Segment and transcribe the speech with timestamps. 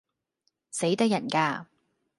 [0.71, 1.67] 死得人架